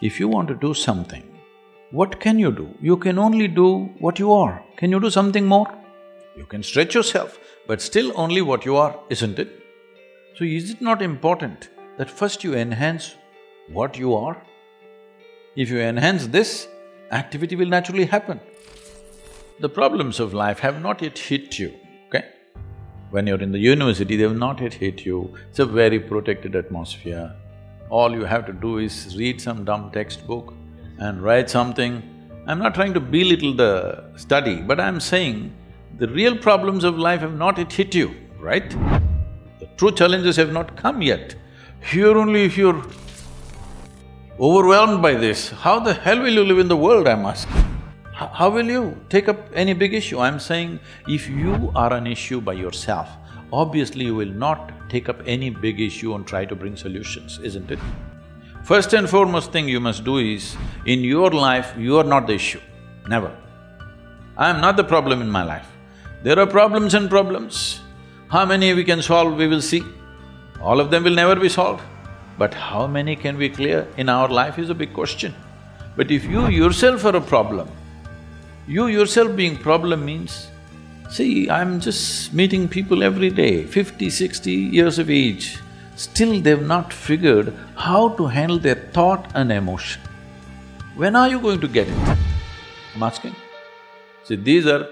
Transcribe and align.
If 0.00 0.20
you 0.20 0.28
want 0.28 0.46
to 0.46 0.54
do 0.54 0.74
something, 0.74 1.24
what 1.90 2.20
can 2.20 2.38
you 2.38 2.52
do? 2.52 2.72
You 2.80 2.96
can 2.96 3.18
only 3.18 3.48
do 3.48 3.86
what 3.98 4.20
you 4.20 4.32
are. 4.32 4.62
Can 4.76 4.92
you 4.92 5.00
do 5.00 5.10
something 5.10 5.44
more? 5.44 5.66
You 6.36 6.44
can 6.46 6.62
stretch 6.62 6.94
yourself, 6.94 7.40
but 7.66 7.82
still 7.82 8.12
only 8.14 8.40
what 8.40 8.64
you 8.64 8.76
are, 8.76 8.96
isn't 9.10 9.40
it? 9.40 9.48
So 10.36 10.44
is 10.44 10.70
it 10.70 10.80
not 10.80 11.02
important 11.02 11.70
that 11.96 12.08
first 12.08 12.44
you 12.44 12.54
enhance 12.54 13.16
what 13.72 13.98
you 13.98 14.14
are? 14.14 14.40
If 15.56 15.68
you 15.68 15.80
enhance 15.80 16.28
this, 16.28 16.68
activity 17.10 17.56
will 17.56 17.66
naturally 17.66 18.04
happen. 18.04 18.38
The 19.58 19.68
problems 19.68 20.20
of 20.20 20.32
life 20.32 20.60
have 20.60 20.80
not 20.80 21.02
yet 21.02 21.18
hit 21.18 21.58
you, 21.58 21.74
okay? 22.06 22.24
When 23.10 23.26
you're 23.26 23.42
in 23.42 23.50
the 23.50 23.58
university, 23.58 24.16
they 24.16 24.22
have 24.22 24.36
not 24.36 24.60
yet 24.60 24.74
hit 24.74 25.04
you, 25.04 25.34
it's 25.50 25.58
a 25.58 25.66
very 25.66 25.98
protected 25.98 26.54
atmosphere. 26.54 27.34
All 27.90 28.12
you 28.12 28.24
have 28.24 28.44
to 28.46 28.52
do 28.52 28.78
is 28.78 29.16
read 29.16 29.40
some 29.40 29.64
dumb 29.64 29.90
textbook 29.90 30.52
and 30.98 31.22
write 31.22 31.48
something. 31.48 32.02
I'm 32.46 32.58
not 32.58 32.74
trying 32.74 32.92
to 32.94 33.00
belittle 33.00 33.54
the 33.54 34.10
study, 34.16 34.56
but 34.56 34.78
I'm 34.78 35.00
saying 35.00 35.54
the 35.96 36.08
real 36.08 36.36
problems 36.36 36.84
of 36.84 36.98
life 36.98 37.20
have 37.20 37.34
not 37.34 37.56
yet 37.56 37.72
hit 37.72 37.94
you, 37.94 38.14
right? 38.38 38.68
The 39.58 39.66
true 39.78 39.90
challenges 39.90 40.36
have 40.36 40.52
not 40.52 40.76
come 40.76 41.00
yet. 41.00 41.34
Here 41.82 42.16
only 42.16 42.44
if 42.44 42.58
you're 42.58 42.84
overwhelmed 44.38 45.00
by 45.00 45.14
this, 45.14 45.48
how 45.48 45.80
the 45.80 45.94
hell 45.94 46.18
will 46.18 46.34
you 46.34 46.44
live 46.44 46.58
in 46.58 46.68
the 46.68 46.76
world, 46.76 47.08
I'm 47.08 47.24
asking? 47.24 47.64
How 48.12 48.50
will 48.50 48.66
you 48.66 49.00
take 49.08 49.28
up 49.28 49.38
any 49.54 49.72
big 49.72 49.94
issue? 49.94 50.18
I'm 50.18 50.40
saying, 50.40 50.80
if 51.06 51.28
you 51.28 51.72
are 51.74 51.92
an 51.92 52.06
issue 52.06 52.40
by 52.40 52.52
yourself, 52.52 53.08
obviously 53.52 54.04
you 54.04 54.14
will 54.14 54.32
not 54.32 54.72
take 54.90 55.08
up 55.08 55.20
any 55.26 55.50
big 55.50 55.80
issue 55.80 56.14
and 56.14 56.26
try 56.26 56.44
to 56.44 56.54
bring 56.54 56.76
solutions, 56.76 57.38
isn't 57.42 57.70
it? 57.70 57.78
First 58.64 58.92
and 58.92 59.08
foremost 59.08 59.52
thing 59.52 59.68
you 59.68 59.80
must 59.80 60.04
do 60.04 60.18
is, 60.18 60.56
in 60.84 61.00
your 61.00 61.30
life, 61.30 61.74
you 61.78 61.98
are 61.98 62.04
not 62.04 62.26
the 62.26 62.34
issue, 62.34 62.60
never. 63.08 63.34
I 64.36 64.50
am 64.50 64.60
not 64.60 64.76
the 64.76 64.84
problem 64.84 65.20
in 65.22 65.30
my 65.30 65.42
life. 65.42 65.66
There 66.22 66.38
are 66.38 66.46
problems 66.46 66.94
and 66.94 67.08
problems. 67.08 67.80
How 68.28 68.44
many 68.44 68.74
we 68.74 68.84
can 68.84 69.00
solve, 69.02 69.36
we 69.36 69.46
will 69.46 69.62
see. 69.62 69.82
All 70.60 70.80
of 70.80 70.90
them 70.90 71.04
will 71.04 71.14
never 71.14 71.36
be 71.36 71.48
solved. 71.48 71.82
But 72.36 72.54
how 72.54 72.86
many 72.86 73.16
can 73.16 73.36
we 73.36 73.48
clear 73.48 73.86
in 73.96 74.08
our 74.08 74.28
life 74.28 74.58
is 74.58 74.70
a 74.70 74.74
big 74.74 74.92
question. 74.92 75.34
But 75.96 76.10
if 76.10 76.24
you 76.24 76.48
yourself 76.48 77.04
are 77.04 77.16
a 77.16 77.20
problem, 77.20 77.68
you 78.66 78.86
yourself 78.86 79.34
being 79.34 79.56
problem 79.56 80.04
means, 80.04 80.48
see, 81.08 81.48
I'm 81.50 81.80
just 81.80 82.32
meeting 82.32 82.68
people 82.68 83.02
every 83.02 83.30
day, 83.30 83.64
fifty, 83.64 84.10
sixty 84.10 84.52
years 84.52 84.98
of 84.98 85.10
age, 85.10 85.58
still 85.96 86.40
they've 86.40 86.62
not 86.62 86.92
figured 86.92 87.52
how 87.76 88.10
to 88.10 88.26
handle 88.26 88.58
their 88.58 88.76
thought 88.92 89.30
and 89.34 89.50
emotion. 89.50 90.00
When 90.96 91.16
are 91.16 91.28
you 91.28 91.40
going 91.40 91.60
to 91.60 91.68
get 91.68 91.88
it? 91.88 92.18
I'm 92.94 93.02
asking. 93.02 93.34
See, 94.24 94.36
these 94.36 94.66
are 94.66 94.86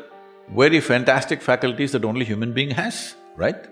very 0.54 0.80
fantastic 0.80 1.42
faculties 1.42 1.92
that 1.92 2.04
only 2.04 2.24
human 2.24 2.52
being 2.52 2.70
has, 2.70 3.16
right? 3.36 3.66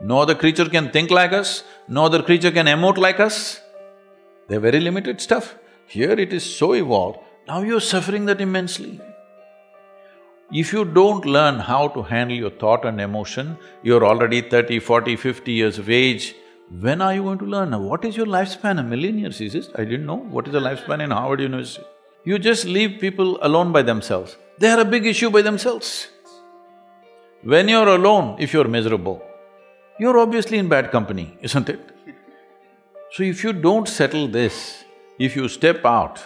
No 0.00 0.20
other 0.20 0.34
creature 0.34 0.68
can 0.68 0.90
think 0.90 1.10
like 1.10 1.32
us, 1.32 1.62
no 1.88 2.04
other 2.06 2.22
creature 2.22 2.50
can 2.50 2.66
emote 2.66 2.96
like 2.96 3.20
us. 3.20 3.60
They're 4.48 4.60
very 4.60 4.80
limited 4.80 5.20
stuff. 5.20 5.56
Here 5.86 6.12
it 6.12 6.32
is 6.32 6.44
so 6.44 6.72
evolved, 6.72 7.18
now 7.46 7.60
you're 7.60 7.80
suffering 7.80 8.24
that 8.26 8.40
immensely. 8.40 9.00
If 10.52 10.72
you 10.72 10.84
don't 10.84 11.24
learn 11.24 11.58
how 11.58 11.88
to 11.88 12.02
handle 12.02 12.36
your 12.36 12.50
thought 12.50 12.84
and 12.84 13.00
emotion, 13.00 13.56
you're 13.82 14.04
already 14.04 14.42
30, 14.42 14.78
40, 14.78 15.16
50 15.16 15.52
years 15.52 15.78
of 15.78 15.88
age, 15.88 16.34
when 16.80 17.00
are 17.00 17.14
you 17.14 17.22
going 17.22 17.38
to 17.38 17.46
learn? 17.46 17.82
What 17.82 18.04
is 18.04 18.16
your 18.16 18.26
lifespan? 18.26 18.78
A 18.78 18.82
million 18.82 19.18
years, 19.18 19.40
is 19.40 19.54
it? 19.54 19.68
I 19.74 19.84
didn't 19.84 20.06
know. 20.06 20.16
What 20.16 20.46
is 20.46 20.52
the 20.52 20.60
lifespan 20.60 21.02
in 21.02 21.10
Harvard 21.10 21.40
University? 21.40 21.86
You 22.24 22.38
just 22.38 22.66
leave 22.66 23.00
people 23.00 23.38
alone 23.42 23.72
by 23.72 23.82
themselves. 23.82 24.36
They 24.58 24.70
are 24.70 24.80
a 24.80 24.84
big 24.84 25.06
issue 25.06 25.30
by 25.30 25.42
themselves. 25.42 26.08
When 27.42 27.68
you're 27.68 27.88
alone, 27.88 28.36
if 28.38 28.52
you're 28.52 28.68
miserable, 28.68 29.22
you're 29.98 30.18
obviously 30.18 30.58
in 30.58 30.68
bad 30.68 30.90
company, 30.90 31.36
isn't 31.40 31.68
it? 31.68 31.80
So 33.12 33.22
if 33.22 33.44
you 33.44 33.52
don't 33.52 33.88
settle 33.88 34.28
this, 34.28 34.84
if 35.18 35.36
you 35.36 35.48
step 35.48 35.84
out, 35.84 36.22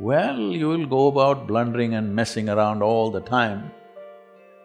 well, 0.00 0.38
you 0.38 0.66
will 0.66 0.86
go 0.86 1.08
about 1.08 1.46
blundering 1.46 1.94
and 1.94 2.16
messing 2.16 2.48
around 2.48 2.82
all 2.82 3.10
the 3.10 3.20
time. 3.20 3.70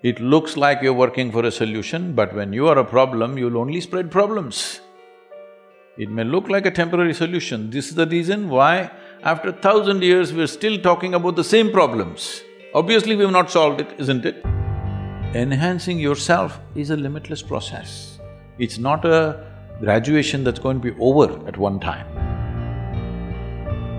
It 0.01 0.21
looks 0.21 0.55
like 0.55 0.81
you're 0.81 0.93
working 0.93 1.29
for 1.29 1.43
a 1.43 1.51
solution, 1.51 2.13
but 2.13 2.33
when 2.33 2.53
you 2.53 2.69
are 2.69 2.77
a 2.77 2.85
problem, 2.85 3.37
you'll 3.37 3.57
only 3.57 3.81
spread 3.81 4.09
problems. 4.09 4.79
It 5.97 6.09
may 6.09 6.23
look 6.23 6.47
like 6.47 6.65
a 6.65 6.71
temporary 6.71 7.13
solution. 7.13 7.69
This 7.69 7.89
is 7.89 7.95
the 7.95 8.07
reason 8.07 8.49
why 8.49 8.91
after 9.23 9.51
thousand 9.51 10.03
years 10.03 10.31
we're 10.31 10.47
still 10.47 10.79
talking 10.79 11.13
about 11.13 11.35
the 11.35 11.43
same 11.43 11.69
problems. 11.69 12.41
Obviously, 12.73 13.17
we've 13.17 13.31
not 13.31 13.51
solved 13.51 13.81
it, 13.81 13.89
isn't 13.97 14.25
it? 14.25 14.45
Enhancing 15.33 15.99
yourself 15.99 16.59
is 16.75 16.91
a 16.91 16.95
limitless 16.95 17.41
process. 17.41 18.19
It's 18.57 18.77
not 18.77 19.03
a 19.03 19.45
graduation 19.81 20.45
that's 20.45 20.59
going 20.59 20.81
to 20.81 20.93
be 20.93 20.97
over 20.99 21.45
at 21.45 21.57
one 21.57 21.81
time. 21.81 22.24